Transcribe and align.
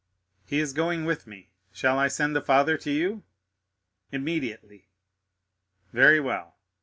"He 0.47 0.59
is 0.59 0.73
going 0.73 1.05
with 1.05 1.27
me. 1.27 1.51
Shall 1.71 1.99
I 1.99 2.07
send 2.07 2.35
the 2.35 2.41
father 2.41 2.75
to 2.75 2.89
you?" 2.89 3.21
"Immediately." 4.11 4.87
"Very 5.93 6.19
well." 6.19 6.55